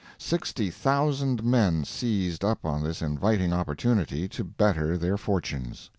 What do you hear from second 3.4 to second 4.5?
opportunity to